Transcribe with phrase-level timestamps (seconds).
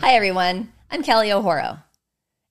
[0.00, 0.72] Hi, everyone.
[0.90, 1.82] I'm Kelly O'Horo,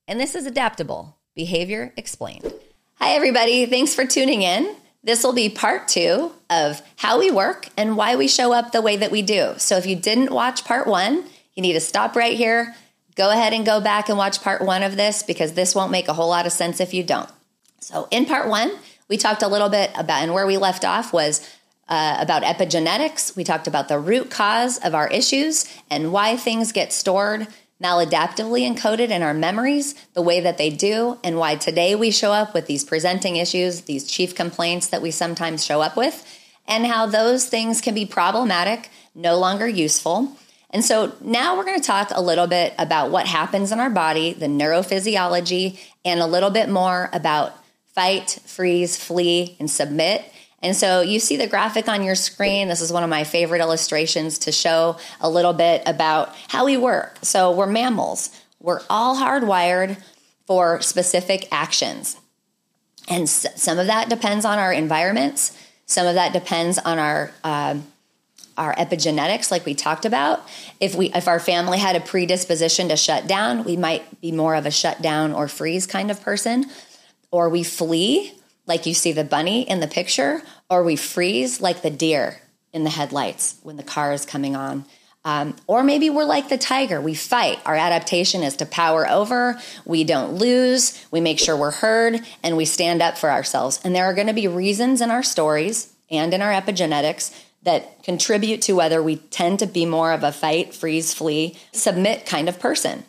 [0.08, 2.54] and this is Adaptable Behavior Explained.
[3.00, 3.66] Hi, everybody.
[3.66, 4.76] Thanks for tuning in.
[5.04, 8.84] This will be part two of how we work and why we show up the
[8.84, 9.56] way that we do.
[9.58, 11.24] So, if you didn't watch part one,
[11.56, 12.76] you need to stop right here.
[13.16, 16.08] Go ahead and go back and watch part one of this because this won't make
[16.08, 17.30] a whole lot of sense if you don't.
[17.80, 18.72] So, in part one,
[19.08, 21.50] we talked a little bit about, and where we left off was
[21.90, 23.36] uh, about epigenetics.
[23.36, 27.48] We talked about the root cause of our issues and why things get stored
[27.82, 32.34] maladaptively encoded in our memories the way that they do, and why today we show
[32.34, 36.26] up with these presenting issues, these chief complaints that we sometimes show up with,
[36.68, 40.36] and how those things can be problematic, no longer useful.
[40.72, 43.90] And so now we're going to talk a little bit about what happens in our
[43.90, 47.54] body, the neurophysiology, and a little bit more about
[47.96, 50.26] fight, freeze, flee, and submit
[50.62, 52.68] and so you see the graphic on your screen.
[52.68, 56.76] This is one of my favorite illustrations to show a little bit about how we
[56.76, 57.18] work.
[57.22, 60.02] So we're mammals, we're all hardwired
[60.46, 62.18] for specific actions.
[63.08, 67.32] And some of that depends on our environments, some of that depends on our.
[67.44, 67.78] Uh,
[68.58, 70.46] our epigenetics like we talked about
[70.82, 74.54] if we if our family had a predisposition to shut down we might be more
[74.54, 76.66] of a shut down or freeze kind of person
[77.32, 78.34] or we flee
[78.70, 82.40] like you see the bunny in the picture, or we freeze like the deer
[82.72, 84.86] in the headlights when the car is coming on.
[85.26, 87.02] Um, or maybe we're like the tiger.
[87.02, 87.60] We fight.
[87.66, 89.60] Our adaptation is to power over.
[89.84, 91.06] We don't lose.
[91.12, 93.82] We make sure we're heard and we stand up for ourselves.
[93.84, 98.02] And there are going to be reasons in our stories and in our epigenetics that
[98.04, 102.48] contribute to whether we tend to be more of a fight, freeze, flee, submit kind
[102.48, 103.04] of person.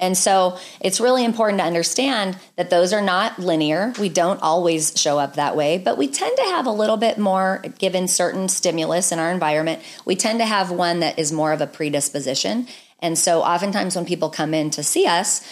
[0.00, 3.92] And so it's really important to understand that those are not linear.
[4.00, 7.18] We don't always show up that way, but we tend to have a little bit
[7.18, 11.52] more, given certain stimulus in our environment, we tend to have one that is more
[11.52, 12.66] of a predisposition.
[13.02, 15.46] And so oftentimes when people come in to see us,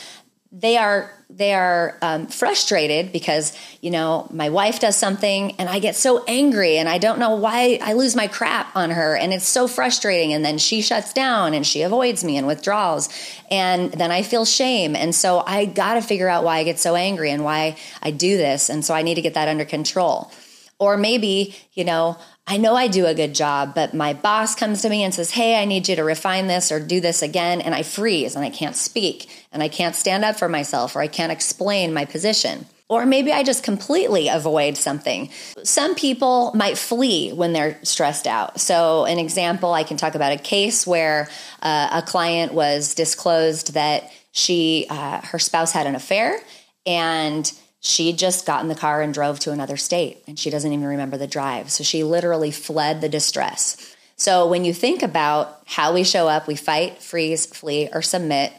[0.50, 5.78] they are they are um, frustrated because you know my wife does something and i
[5.78, 9.34] get so angry and i don't know why i lose my crap on her and
[9.34, 10.32] it's so frustrating.
[10.32, 13.08] And then she shuts down and she avoids me and withdraws.
[13.50, 14.96] And then i feel shame.
[14.96, 18.10] And so i got to figure out why i get so angry and why i
[18.10, 18.70] do this.
[18.70, 20.30] And so i need to get that under control.
[20.78, 22.18] Or maybe you know
[22.50, 25.30] I know I do a good job, but my boss comes to me and says,
[25.30, 27.60] Hey, I need you to refine this or do this again.
[27.60, 31.02] And I freeze and I can't speak and I can't stand up for myself or
[31.02, 32.64] I can't explain my position.
[32.88, 35.28] Or maybe I just completely avoid something.
[35.62, 38.62] Some people might flee when they're stressed out.
[38.62, 41.28] So, an example, I can talk about a case where
[41.60, 46.40] uh, a client was disclosed that she, uh, her spouse had an affair
[46.86, 50.72] and she just got in the car and drove to another state and she doesn't
[50.72, 51.70] even remember the drive.
[51.70, 53.94] So she literally fled the distress.
[54.16, 58.52] So when you think about how we show up, we fight, freeze, flee, or submit.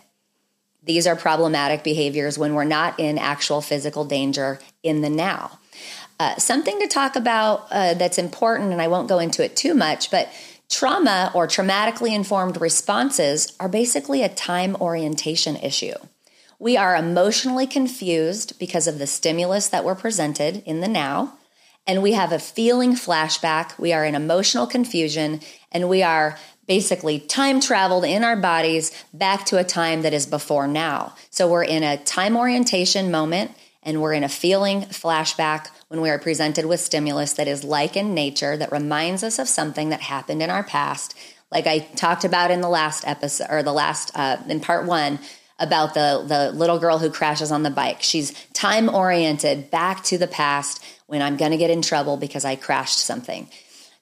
[0.84, 5.59] These are problematic behaviors when we're not in actual physical danger in the now.
[6.18, 9.74] Uh, something to talk about uh, that's important, and I won't go into it too
[9.74, 10.29] much, but
[10.69, 15.94] trauma or traumatically informed responses are basically a time orientation issue.
[16.59, 21.38] We are emotionally confused because of the stimulus that we're presented in the now.
[21.88, 23.80] And we have a feeling flashback.
[23.80, 25.40] We are in emotional confusion
[25.72, 26.38] and we are
[26.68, 31.16] basically time traveled in our bodies back to a time that is before now.
[31.30, 36.09] So we're in a time orientation moment and we're in a feeling flashback when we
[36.09, 40.02] are presented with stimulus that is like in nature, that reminds us of something that
[40.02, 41.18] happened in our past.
[41.52, 45.20] Like I talked about in the last episode or the last, uh, in part one,
[45.59, 48.02] about the, the little girl who crashes on the bike.
[48.02, 52.46] She's time oriented back to the past when I'm going to get in trouble because
[52.46, 53.50] I crashed something.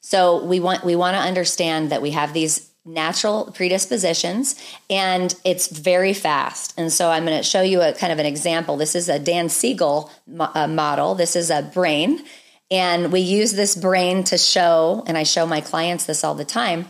[0.01, 4.55] So we want we want to understand that we have these natural predispositions
[4.89, 6.73] and it's very fast.
[6.77, 8.77] And so I'm going to show you a kind of an example.
[8.77, 11.15] This is a Dan Siegel uh, model.
[11.15, 12.23] This is a brain
[12.71, 16.45] and we use this brain to show and I show my clients this all the
[16.45, 16.85] time.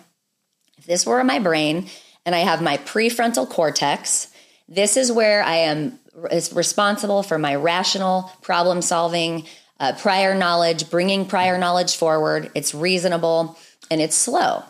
[0.78, 1.90] If this were my brain
[2.26, 4.28] and I have my prefrontal cortex,
[4.68, 6.00] this is where I am
[6.54, 9.46] responsible for my rational problem solving,
[9.80, 12.52] uh, prior knowledge, bringing prior knowledge forward.
[12.56, 13.58] It's reasonable
[13.92, 14.64] and it's slow.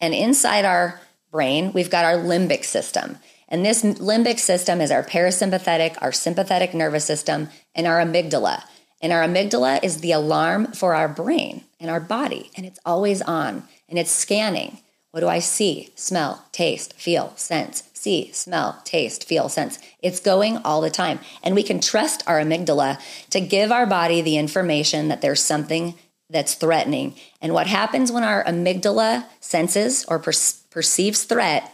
[0.00, 1.00] And inside our
[1.30, 3.18] brain, we've got our limbic system.
[3.48, 8.62] And this limbic system is our parasympathetic, our sympathetic nervous system, and our amygdala.
[9.00, 13.22] And our amygdala is the alarm for our brain and our body, and it's always
[13.22, 14.78] on and it's scanning.
[15.12, 17.87] What do I see, smell, taste, feel, sense?
[18.08, 19.78] See, smell, taste, feel, sense.
[20.00, 21.20] It's going all the time.
[21.42, 22.98] And we can trust our amygdala
[23.30, 25.94] to give our body the information that there's something
[26.30, 27.16] that's threatening.
[27.42, 30.32] And what happens when our amygdala senses or per-
[30.70, 31.70] perceives threat,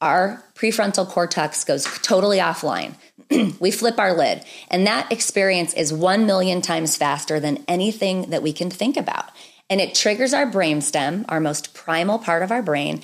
[0.00, 2.94] our prefrontal cortex goes totally offline.
[3.60, 8.42] we flip our lid, and that experience is 1 million times faster than anything that
[8.42, 9.28] we can think about.
[9.68, 13.02] And it triggers our brainstem, our most primal part of our brain,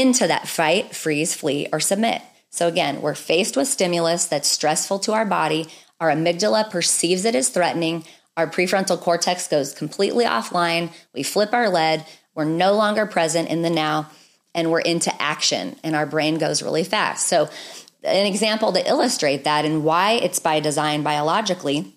[0.00, 2.22] into that fight, freeze, flee, or submit.
[2.50, 5.68] So again, we're faced with stimulus that's stressful to our body.
[6.00, 8.04] Our amygdala perceives it as threatening.
[8.36, 10.92] Our prefrontal cortex goes completely offline.
[11.12, 12.06] We flip our lead.
[12.34, 14.10] We're no longer present in the now
[14.54, 17.26] and we're into action and our brain goes really fast.
[17.26, 17.48] So,
[18.04, 21.96] an example to illustrate that and why it's by design biologically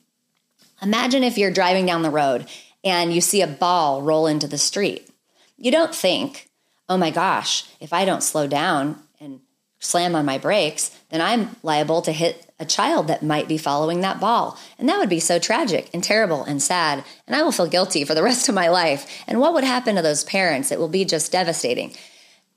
[0.81, 2.47] imagine if you're driving down the road
[2.83, 5.09] and you see a ball roll into the street.
[5.57, 6.48] You don't think,
[6.89, 9.39] oh my gosh, if I don't slow down and
[9.79, 14.01] slam on my brakes, then I'm liable to hit a child that might be following
[14.01, 14.57] that ball.
[14.77, 17.05] And that would be so tragic and terrible and sad.
[17.25, 19.23] And I will feel guilty for the rest of my life.
[19.27, 20.71] And what would happen to those parents?
[20.71, 21.95] It will be just devastating.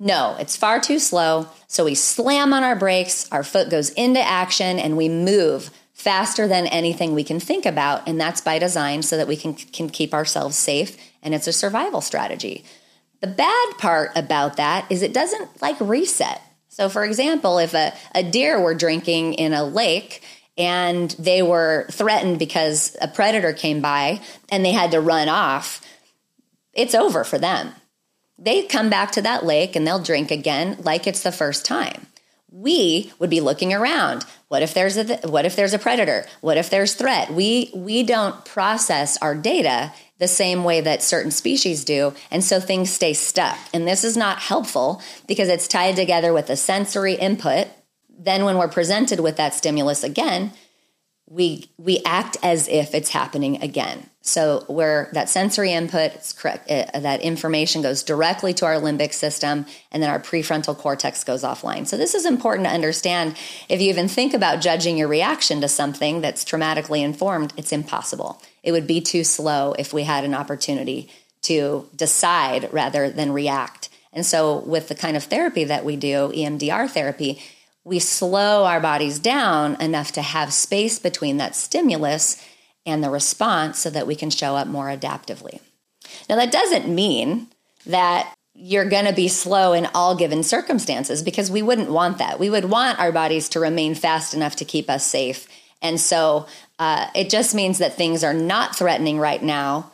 [0.00, 1.46] No, it's far too slow.
[1.68, 6.48] So we slam on our brakes, our foot goes into action, and we move faster
[6.48, 8.08] than anything we can think about.
[8.08, 10.96] And that's by design so that we can, can keep ourselves safe.
[11.22, 12.64] And it's a survival strategy.
[13.22, 16.42] The bad part about that is it doesn't like reset.
[16.68, 20.22] So, for example, if a, a deer were drinking in a lake
[20.58, 24.20] and they were threatened because a predator came by
[24.50, 25.80] and they had to run off,
[26.74, 27.72] it's over for them
[28.42, 32.06] they come back to that lake and they'll drink again like it's the first time.
[32.50, 34.24] We would be looking around.
[34.48, 36.26] What if there's a what if there's a predator?
[36.40, 37.32] What if there's threat?
[37.32, 39.92] We we don't process our data
[40.22, 43.58] the same way that certain species do, and so things stay stuck.
[43.74, 47.66] And this is not helpful because it's tied together with a sensory input.
[48.08, 50.52] Then when we're presented with that stimulus again,
[51.32, 54.10] we we act as if it's happening again.
[54.20, 58.74] So where that sensory input, it's correct, it, uh, that information goes directly to our
[58.74, 61.88] limbic system, and then our prefrontal cortex goes offline.
[61.88, 63.36] So this is important to understand.
[63.68, 68.40] If you even think about judging your reaction to something that's traumatically informed, it's impossible.
[68.62, 71.10] It would be too slow if we had an opportunity
[71.42, 73.88] to decide rather than react.
[74.12, 77.42] And so with the kind of therapy that we do, EMDR therapy,
[77.84, 82.44] we slow our bodies down enough to have space between that stimulus
[82.86, 85.60] and the response so that we can show up more adaptively.
[86.28, 87.48] Now, that doesn't mean
[87.86, 92.38] that you're going to be slow in all given circumstances because we wouldn't want that.
[92.38, 95.48] We would want our bodies to remain fast enough to keep us safe.
[95.80, 96.46] And so
[96.78, 99.90] uh, it just means that things are not threatening right now,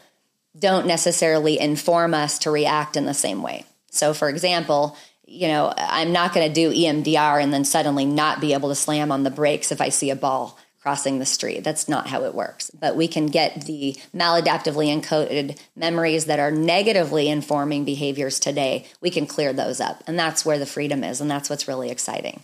[0.58, 3.64] don't necessarily inform us to react in the same way.
[3.90, 4.96] So, for example,
[5.28, 8.74] you know, I'm not going to do EMDR and then suddenly not be able to
[8.74, 11.64] slam on the brakes if I see a ball crossing the street.
[11.64, 12.70] That's not how it works.
[12.70, 18.86] But we can get the maladaptively encoded memories that are negatively informing behaviors today.
[19.02, 20.02] We can clear those up.
[20.06, 21.20] And that's where the freedom is.
[21.20, 22.40] And that's what's really exciting.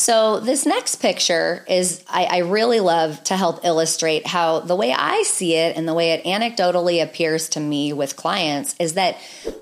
[0.00, 4.92] So, this next picture is, I, I, really love to help illustrate how the way
[4.92, 9.16] I see it and the way it anecdotally appears to me with clients is that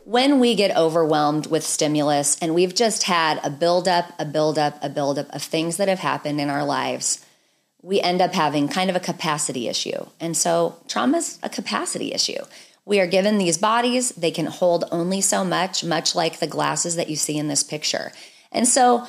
[0.04, 4.90] when we get overwhelmed with stimulus and we've just had a buildup, a buildup, a
[4.90, 7.24] buildup of things that have happened in our lives,
[7.80, 10.04] we end up having kind of a capacity issue.
[10.20, 12.44] And so trauma is a capacity issue.
[12.84, 16.96] We are given these bodies, they can hold only so much, much like the glasses
[16.96, 18.12] that you see in this picture.
[18.52, 19.06] And so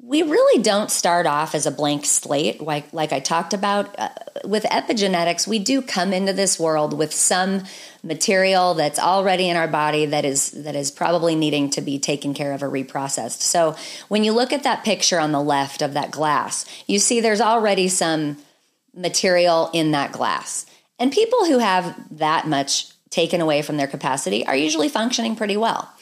[0.00, 3.98] we really don't start off as a blank slate like like I talked about.
[3.98, 4.08] Uh,
[4.44, 7.64] with epigenetics we do come into this world with some
[8.02, 12.34] material that's already in our body that is that is probably needing to be taken
[12.34, 13.40] care of or reprocessed.
[13.40, 13.76] So
[14.08, 17.40] when you look at that picture on the left of that glass you see there's
[17.40, 18.38] already some
[18.94, 20.66] material in that glass.
[20.98, 25.56] And people who have that much taken away from their capacity are usually functioning pretty
[25.56, 25.92] well.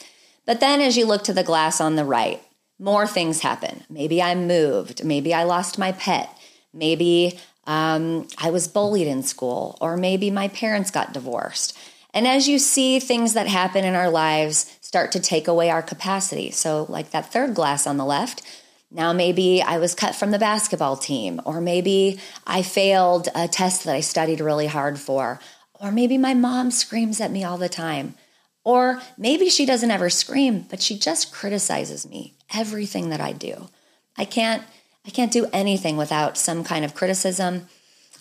[0.45, 2.41] But then as you look to the glass on the right
[2.81, 3.83] more things happen.
[3.89, 5.05] Maybe I moved.
[5.05, 6.35] Maybe I lost my pet.
[6.73, 11.77] Maybe um, I was bullied in school, or maybe my parents got divorced.
[12.11, 15.83] And as you see things that happen in our lives start to take away our
[15.83, 16.49] capacity.
[16.49, 18.41] So, like that third glass on the left,
[18.89, 23.83] now maybe I was cut from the basketball team, or maybe I failed a test
[23.83, 25.39] that I studied really hard for,
[25.79, 28.15] or maybe my mom screams at me all the time.
[28.63, 33.69] Or maybe she doesn't ever scream, but she just criticizes me everything that I do.
[34.17, 34.63] I can't
[35.05, 37.67] I can't do anything without some kind of criticism.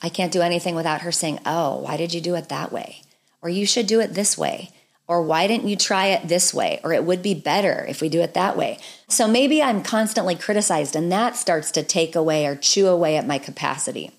[0.03, 3.03] I can't do anything without her saying, "Oh, why did you do it that way?"
[3.43, 4.71] Or you should do it this way.
[5.11, 6.79] Or why didn't you try it this way?
[6.85, 8.79] Or it would be better if we do it that way.
[9.09, 13.27] So maybe I'm constantly criticized and that starts to take away or chew away at
[13.27, 14.13] my capacity.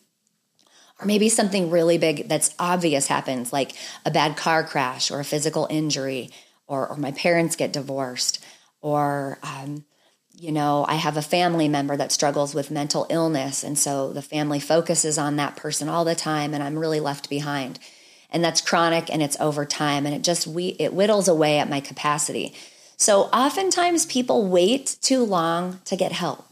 [0.99, 3.71] Or maybe something really big that's obvious happens, like
[4.05, 6.29] a bad car crash or a physical injury,
[6.67, 8.43] or, or my parents get divorced,
[8.81, 9.85] or um,
[10.37, 13.63] you know, I have a family member that struggles with mental illness.
[13.63, 17.29] And so the family focuses on that person all the time, and I'm really left
[17.29, 17.79] behind.
[18.31, 21.69] And that's chronic and it's over time, and it just we it whittles away at
[21.69, 22.53] my capacity.
[22.95, 26.45] So oftentimes people wait too long to get help.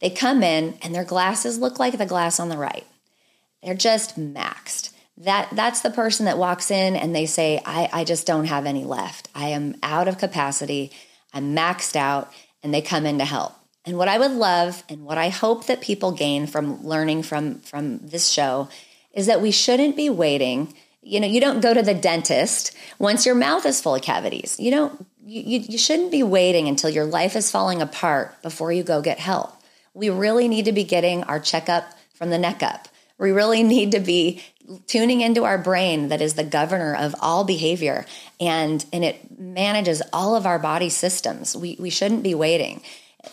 [0.00, 2.86] They come in and their glasses look like the glass on the right.
[3.62, 4.92] They're just maxed.
[5.16, 8.66] That that's the person that walks in and they say, I, I just don't have
[8.66, 9.28] any left.
[9.34, 10.90] I am out of capacity.
[11.32, 12.32] I'm maxed out
[12.64, 13.52] and they come in to help.
[13.84, 17.60] And what I would love and what I hope that people gain from learning from
[17.60, 18.68] from this show
[19.12, 20.74] is that we shouldn't be waiting.
[21.02, 24.58] You know, you don't go to the dentist once your mouth is full of cavities.
[24.58, 28.82] You don't you, you shouldn't be waiting until your life is falling apart before you
[28.82, 29.52] go get help.
[29.92, 32.88] We really need to be getting our checkup from the neck up.
[33.18, 34.42] We really need to be
[34.86, 38.06] tuning into our brain that is the governor of all behavior
[38.40, 41.56] and and it manages all of our body systems.
[41.56, 42.82] We we shouldn't be waiting.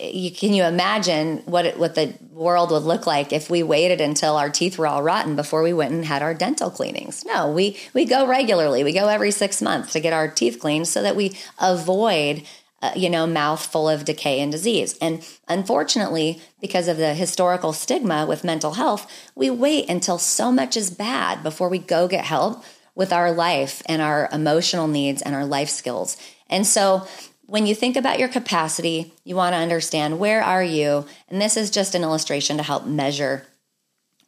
[0.00, 4.00] You, can you imagine what it, what the world would look like if we waited
[4.00, 7.24] until our teeth were all rotten before we went and had our dental cleanings?
[7.26, 8.84] No, we we go regularly.
[8.84, 12.44] We go every 6 months to get our teeth cleaned so that we avoid
[12.82, 14.98] uh, you know, mouth full of decay and disease.
[15.00, 20.76] And unfortunately, because of the historical stigma with mental health, we wait until so much
[20.76, 25.34] is bad before we go get help with our life and our emotional needs and
[25.34, 26.16] our life skills.
[26.50, 27.06] And so
[27.46, 31.06] when you think about your capacity, you want to understand where are you?
[31.28, 33.46] And this is just an illustration to help measure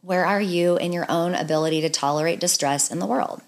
[0.00, 3.40] where are you in your own ability to tolerate distress in the world.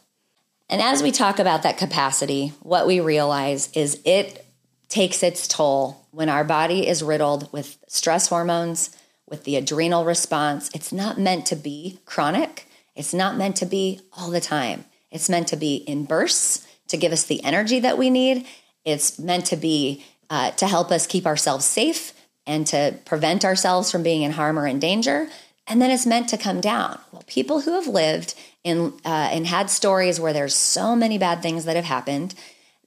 [0.68, 4.45] And as we talk about that capacity, what we realize is it
[4.88, 8.96] takes its toll when our body is riddled with stress hormones,
[9.28, 10.70] with the adrenal response.
[10.74, 14.84] It's not meant to be chronic, it's not meant to be all the time.
[15.10, 18.46] It's meant to be in bursts to give us the energy that we need.
[18.84, 22.12] It's meant to be uh, to help us keep ourselves safe
[22.46, 25.28] and to prevent ourselves from being in harm or in danger.
[25.66, 26.98] And then it's meant to come down.
[27.12, 31.42] Well, people who have lived in uh, and had stories where there's so many bad
[31.42, 32.34] things that have happened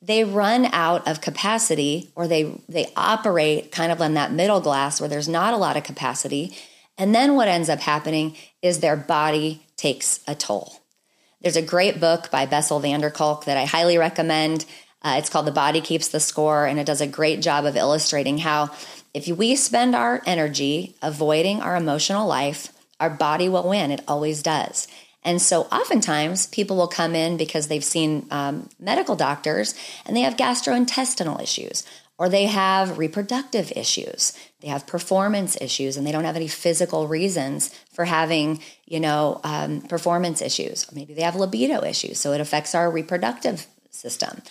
[0.01, 4.99] they run out of capacity or they they operate kind of on that middle glass
[4.99, 6.55] where there's not a lot of capacity.
[6.97, 10.81] And then what ends up happening is their body takes a toll.
[11.41, 14.65] There's a great book by bessel van der kolk that i highly recommend.
[15.01, 17.77] Uh, it's called the body keeps the score and it does a great job of
[17.77, 18.69] illustrating how
[19.13, 23.91] if we spend our energy avoiding our emotional life our body will win.
[23.91, 24.87] It always does
[25.23, 30.21] and so oftentimes people will come in because they've seen um, medical doctors and they
[30.21, 31.83] have gastrointestinal issues
[32.17, 34.33] or they have reproductive issues.
[34.59, 39.39] They have performance issues and they don't have any physical reasons for having, you know,
[39.43, 40.83] um, performance issues.
[40.83, 44.41] Or maybe they have libido issues, so it affects our reproductive system.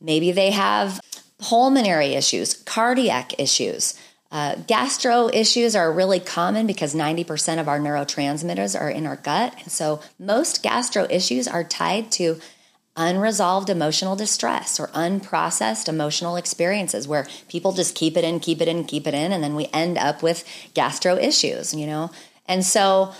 [0.00, 1.00] Maybe they have
[1.38, 3.94] pulmonary issues, cardiac issues.
[4.32, 9.54] Uh, gastro issues are really common because 90% of our neurotransmitters are in our gut.
[9.58, 12.40] And so most gastro issues are tied to
[12.96, 18.68] unresolved emotional distress or unprocessed emotional experiences where people just keep it in, keep it
[18.68, 22.10] in, keep it in, and then we end up with gastro issues, you know?
[22.46, 23.12] And so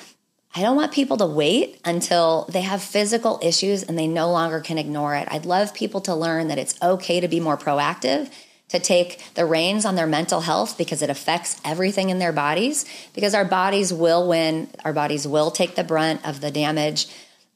[0.55, 4.61] I don't want people to wait until they have physical issues and they no longer
[4.61, 5.29] can ignore it.
[5.31, 8.31] I'd love people to learn that it's okay to be more proactive
[8.73, 12.87] to take the reins on their mental health because it affects everything in their bodies.
[13.15, 17.07] Because our bodies will win, our bodies will take the brunt of the damage,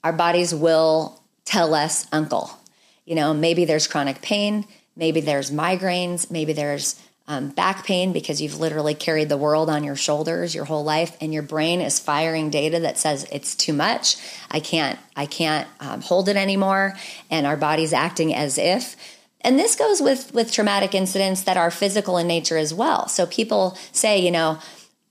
[0.04, 2.50] our bodies will tell us, uncle.
[3.06, 8.42] You know, maybe there's chronic pain, maybe there's migraines, maybe there's um, back pain because
[8.42, 11.98] you've literally carried the world on your shoulders your whole life and your brain is
[11.98, 14.16] firing data that says it's too much
[14.48, 16.94] i can't i can't um, hold it anymore
[17.28, 18.94] and our body's acting as if
[19.46, 23.08] and this goes with with traumatic incidents that are physical in nature as well.
[23.08, 24.58] So people say, you know,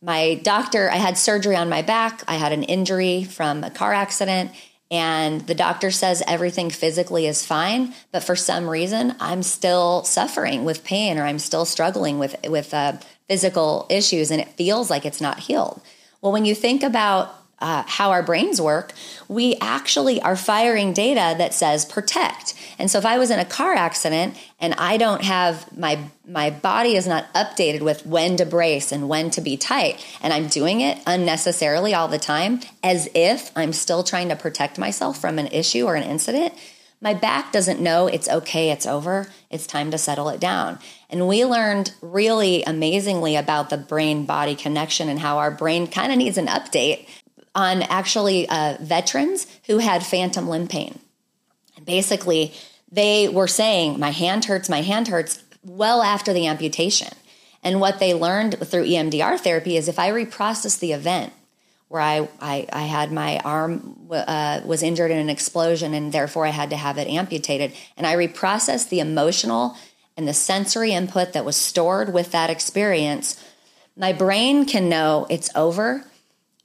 [0.01, 3.93] my doctor, I had surgery on my back, I had an injury from a car
[3.93, 4.51] accident,
[4.91, 10.65] and the doctor says everything physically is fine, but for some reason I'm still suffering
[10.65, 12.97] with pain or I'm still struggling with with uh,
[13.29, 15.81] physical issues, and it feels like it's not healed.
[16.21, 17.33] Well, when you think about
[17.65, 18.93] uh, how our brains work,
[19.27, 22.53] we actually are firing data that says protect.
[22.77, 26.51] And so if I was in a car accident and I don't have my my
[26.51, 30.47] body is not updated with when to brace and when to be tight, and I'm
[30.47, 35.39] doing it unnecessarily all the time, as if I'm still trying to protect myself from
[35.39, 36.53] an issue or an incident,
[37.01, 40.77] my back doesn't know it's okay, it's over, it's time to settle it down.
[41.09, 46.11] And we learned really amazingly about the brain body connection and how our brain kind
[46.11, 47.07] of needs an update
[47.55, 50.99] on actually uh, veterans who had phantom limb pain.
[51.77, 52.53] And basically,
[52.91, 57.09] they were saying, My hand hurts, my hand hurts, well after the amputation.
[57.63, 61.33] And what they learned through EMDR therapy is if I reprocess the event
[61.87, 66.45] where I, I, I had my arm uh, was injured in an explosion and therefore
[66.45, 69.75] I had to have it amputated, and I reprocess the emotional
[70.17, 73.41] and the sensory input that was stored with that experience,
[73.97, 76.05] my brain can know it's over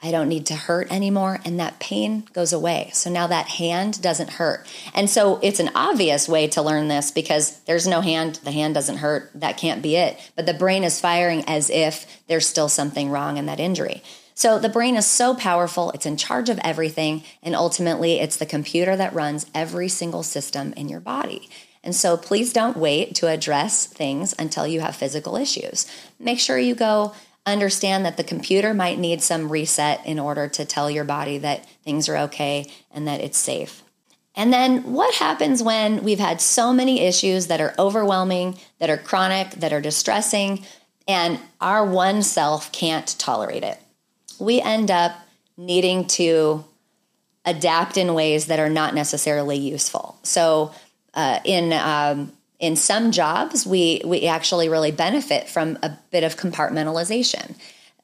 [0.03, 1.41] I don't need to hurt anymore.
[1.45, 2.91] And that pain goes away.
[2.95, 4.67] So now that hand doesn't hurt.
[4.95, 8.75] And so it's an obvious way to learn this because there's no hand, the hand
[8.75, 9.31] doesn't hurt.
[9.35, 10.19] That can't be it.
[10.37, 14.03] But the brain is firing as if there's still something wrong in that injury.
[14.35, 17.25] So the brain is so powerful, it's in charge of everything.
[17.43, 21.51] And ultimately, it's the computer that runs every single system in your body.
[21.85, 25.87] And so please don't wait to address things until you have physical issues.
[26.19, 27.15] Make sure you go
[27.47, 31.67] understand that the computer might need some reset in order to tell your body that
[31.85, 33.83] things are okay and that it's safe.
[34.35, 38.97] And then what happens when we've had so many issues that are overwhelming, that are
[38.97, 40.65] chronic, that are distressing,
[41.09, 43.79] and our one self can't tolerate it?
[44.39, 45.13] We end up
[45.57, 46.65] needing to
[47.45, 50.19] adapt in ways that are not necessarily useful.
[50.23, 50.73] So,
[51.15, 56.37] uh, in um, in some jobs, we, we actually really benefit from a bit of
[56.37, 57.57] compartmentalization.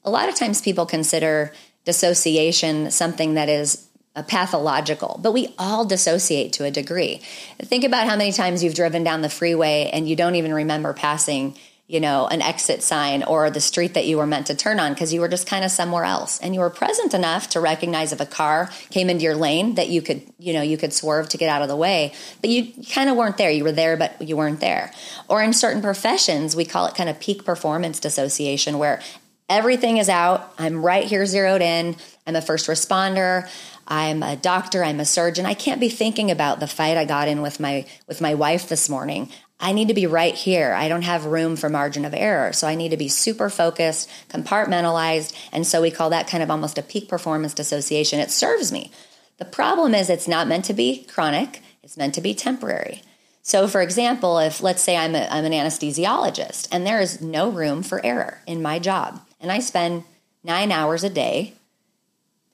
[0.04, 1.52] A lot of times people consider
[1.84, 3.86] dissociation something that is
[4.22, 7.20] pathological, but we all dissociate to a degree.
[7.60, 10.94] Think about how many times you've driven down the freeway and you don't even remember
[10.94, 11.56] passing
[11.88, 14.92] you know, an exit sign or the street that you were meant to turn on
[14.92, 16.40] because you were just kind of somewhere else.
[16.40, 19.88] And you were present enough to recognize if a car came into your lane that
[19.88, 22.12] you could, you know, you could swerve to get out of the way.
[22.40, 23.50] But you kind of weren't there.
[23.50, 24.92] You were there, but you weren't there.
[25.28, 29.00] Or in certain professions, we call it kind of peak performance dissociation where
[29.48, 30.52] everything is out.
[30.58, 31.96] I'm right here zeroed in.
[32.26, 33.48] I'm a first responder.
[33.88, 35.46] I'm a doctor, I'm a surgeon.
[35.46, 38.68] I can't be thinking about the fight I got in with my with my wife
[38.68, 39.30] this morning.
[39.58, 40.74] I need to be right here.
[40.74, 42.52] I don't have room for margin of error.
[42.52, 45.34] So I need to be super focused, compartmentalized.
[45.50, 48.20] And so we call that kind of almost a peak performance dissociation.
[48.20, 48.90] It serves me.
[49.38, 53.02] The problem is it's not meant to be chronic, it's meant to be temporary.
[53.42, 57.48] So, for example, if let's say I'm, a, I'm an anesthesiologist and there is no
[57.48, 60.04] room for error in my job, and I spend
[60.42, 61.54] nine hours a day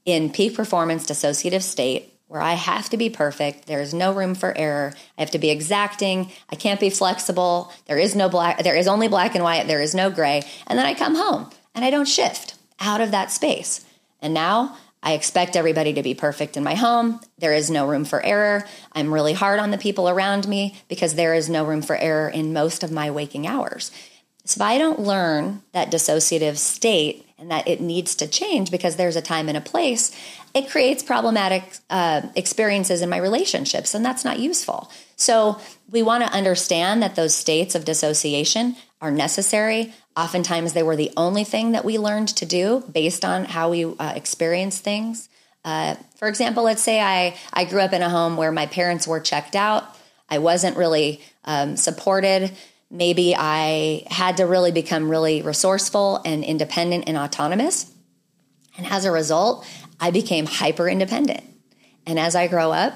[0.04, 3.66] in peak performance dissociative state, where I have to be perfect.
[3.66, 4.94] There is no room for error.
[5.18, 6.32] I have to be exacting.
[6.48, 7.70] I can't be flexible.
[7.84, 9.66] There is no black, there is only black and white.
[9.66, 10.42] There is no gray.
[10.66, 13.84] And then I come home and I don't shift out of that space.
[14.22, 17.20] And now I expect everybody to be perfect in my home.
[17.36, 18.64] There is no room for error.
[18.92, 22.30] I'm really hard on the people around me because there is no room for error
[22.30, 23.90] in most of my waking hours.
[24.46, 28.94] So if I don't learn that dissociative state and that it needs to change because
[28.94, 30.16] there's a time and a place,
[30.54, 34.88] it creates problematic uh, experiences in my relationships, and that's not useful.
[35.16, 39.92] So, we want to understand that those states of dissociation are necessary.
[40.16, 43.84] Oftentimes, they were the only thing that we learned to do based on how we
[43.84, 45.28] uh, experience things.
[45.64, 49.06] Uh, for example, let's say I, I grew up in a home where my parents
[49.06, 49.84] were checked out,
[50.30, 52.52] I wasn't really um, supported
[52.92, 57.90] maybe I had to really become really resourceful and independent and autonomous.
[58.76, 59.66] And as a result,
[59.98, 61.42] I became hyper independent.
[62.06, 62.92] And as I grow up,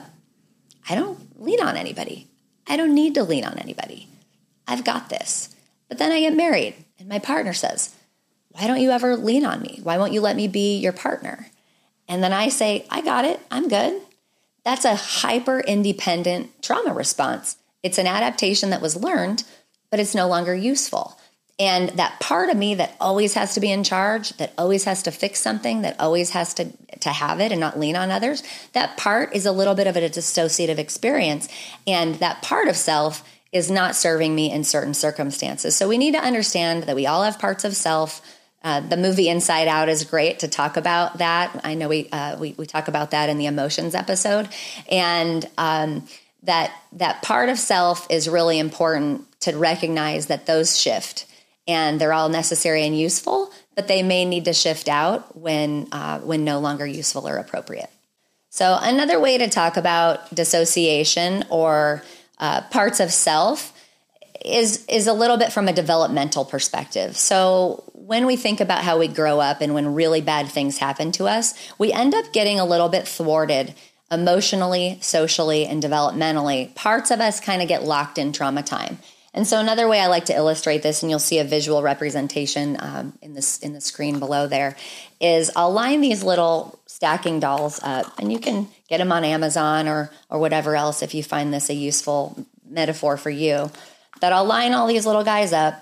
[0.88, 2.28] I don't lean on anybody.
[2.66, 4.08] I don't need to lean on anybody.
[4.68, 5.54] I've got this.
[5.88, 7.94] But then I get married, and my partner says,
[8.50, 9.80] Why don't you ever lean on me?
[9.82, 11.46] Why won't you let me be your partner?
[12.08, 13.40] And then I say, I got it.
[13.50, 14.02] I'm good.
[14.64, 17.56] That's a hyper independent trauma response.
[17.82, 19.44] It's an adaptation that was learned
[19.90, 21.18] but it's no longer useful.
[21.58, 25.04] And that part of me that always has to be in charge, that always has
[25.04, 26.70] to fix something, that always has to,
[27.00, 28.42] to have it and not lean on others,
[28.74, 31.48] that part is a little bit of a dissociative experience.
[31.86, 35.74] And that part of self is not serving me in certain circumstances.
[35.74, 38.20] So we need to understand that we all have parts of self.
[38.62, 41.58] Uh, the movie Inside Out is great to talk about that.
[41.64, 44.48] I know we uh, we, we talk about that in the emotions episode,
[44.90, 46.06] and um,
[46.42, 51.26] that that part of self is really important to recognize that those shift
[51.66, 56.20] and they're all necessary and useful, but they may need to shift out when uh,
[56.20, 57.90] when no longer useful or appropriate.
[58.50, 62.02] So another way to talk about dissociation or
[62.38, 63.72] uh, parts of self
[64.44, 67.16] is is a little bit from a developmental perspective.
[67.16, 71.10] So when we think about how we grow up and when really bad things happen
[71.12, 73.74] to us, we end up getting a little bit thwarted
[74.10, 76.72] emotionally, socially, and developmentally.
[76.76, 78.98] Parts of us kind of get locked in trauma time.
[79.36, 82.78] And so another way I like to illustrate this, and you'll see a visual representation
[82.80, 84.76] um, in this in the screen below there,
[85.20, 89.88] is I'll line these little stacking dolls up, and you can get them on Amazon
[89.88, 93.70] or or whatever else if you find this a useful metaphor for you.
[94.22, 95.74] That I'll line all these little guys up,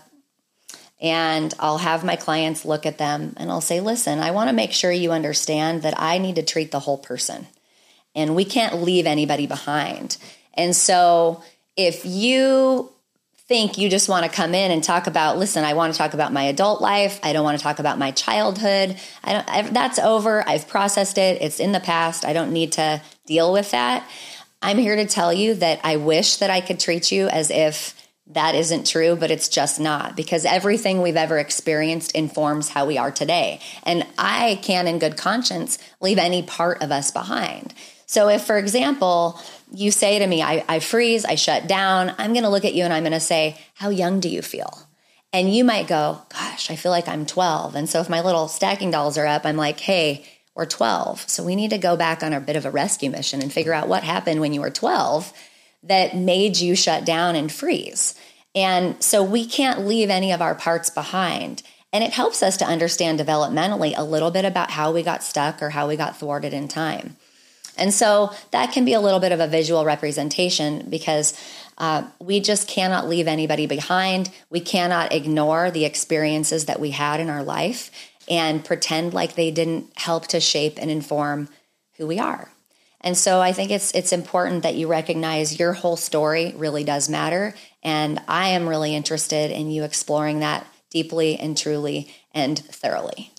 [1.00, 4.54] And I'll have my clients look at them and I'll say, listen, I want to
[4.54, 7.46] make sure you understand that I need to treat the whole person
[8.14, 10.16] and we can't leave anybody behind.
[10.54, 11.42] And so
[11.76, 12.90] if you
[13.46, 16.14] think you just want to come in and talk about listen i want to talk
[16.14, 17.20] about my adult life.
[17.22, 18.96] I don't want to talk about my childhood.
[19.22, 20.46] I don't I, that's over.
[20.48, 21.42] I've processed it.
[21.42, 22.24] It's in the past.
[22.24, 24.08] I don't need to deal with that.
[24.62, 27.94] I'm here to tell you that i wish that i could treat you as if
[28.28, 32.96] that isn't true but it's just not because everything we've ever experienced informs how we
[32.96, 33.60] are today.
[33.82, 37.74] And i can in good conscience leave any part of us behind
[38.06, 39.40] so if for example
[39.72, 42.74] you say to me, I, I freeze, I shut down, I'm going to look at
[42.74, 44.78] you and I'm going to say, How young do you feel?
[45.32, 47.74] And you might go, Gosh, I feel like I'm 12.
[47.74, 51.28] And so if my little stacking dolls are up, I'm like, Hey, we're 12.
[51.28, 53.74] So we need to go back on a bit of a rescue mission and figure
[53.74, 55.32] out what happened when you were 12
[55.84, 58.14] that made you shut down and freeze.
[58.54, 61.62] And so we can't leave any of our parts behind.
[61.92, 65.62] And it helps us to understand developmentally a little bit about how we got stuck
[65.62, 67.16] or how we got thwarted in time.
[67.76, 71.38] And so that can be a little bit of a visual representation because
[71.78, 74.30] uh, we just cannot leave anybody behind.
[74.50, 77.90] We cannot ignore the experiences that we had in our life
[78.28, 81.48] and pretend like they didn't help to shape and inform
[81.96, 82.50] who we are.
[83.00, 87.08] And so I think it's it's important that you recognize your whole story really does
[87.10, 93.30] matter and I am really interested in you exploring that deeply and truly and thoroughly.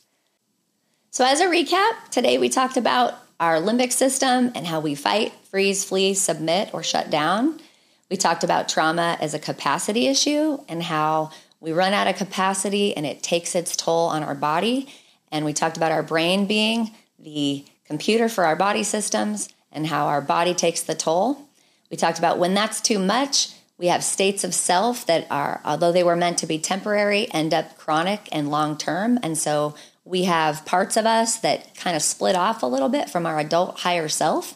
[1.10, 5.34] So as a recap, today we talked about our limbic system and how we fight,
[5.50, 7.60] freeze, flee, submit, or shut down.
[8.10, 12.96] We talked about trauma as a capacity issue and how we run out of capacity
[12.96, 14.88] and it takes its toll on our body.
[15.32, 20.06] And we talked about our brain being the computer for our body systems and how
[20.08, 21.48] our body takes the toll.
[21.90, 25.92] We talked about when that's too much, we have states of self that are, although
[25.92, 29.20] they were meant to be temporary, end up chronic and long term.
[29.22, 33.10] And so we have parts of us that kind of split off a little bit
[33.10, 34.56] from our adult higher self,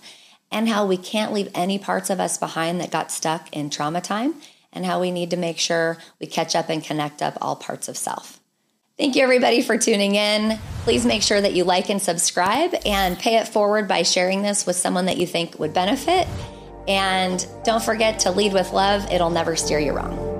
[0.51, 3.99] and how we can't leave any parts of us behind that got stuck in trauma
[3.99, 4.35] time,
[4.71, 7.87] and how we need to make sure we catch up and connect up all parts
[7.87, 8.39] of self.
[8.97, 10.59] Thank you, everybody, for tuning in.
[10.83, 14.65] Please make sure that you like and subscribe and pay it forward by sharing this
[14.65, 16.27] with someone that you think would benefit.
[16.87, 20.38] And don't forget to lead with love, it'll never steer you wrong.